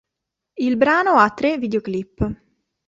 [0.55, 2.39] Il brano ha tre videoclip.